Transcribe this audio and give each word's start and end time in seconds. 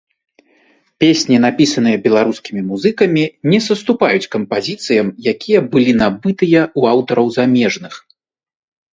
Песні, 1.01 1.35
напісаныя 1.43 1.97
беларускімі 2.05 2.61
музыкамі, 2.69 3.23
не 3.53 3.59
саступаюць 3.65 4.29
кампазіцыям, 4.35 5.07
якія 5.33 5.59
былі 5.75 5.91
набытыя 6.01 6.61
ў 6.79 6.95
аўтараў 6.95 7.27
замежных. 7.37 7.93